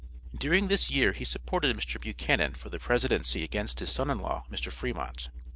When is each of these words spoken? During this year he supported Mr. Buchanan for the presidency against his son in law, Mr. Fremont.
During 0.35 0.67
this 0.67 0.89
year 0.89 1.11
he 1.11 1.23
supported 1.23 1.77
Mr. 1.77 2.01
Buchanan 2.01 2.55
for 2.55 2.69
the 2.69 2.79
presidency 2.79 3.43
against 3.43 3.77
his 3.79 3.91
son 3.91 4.09
in 4.09 4.17
law, 4.17 4.45
Mr. 4.51 4.71
Fremont. 4.71 5.29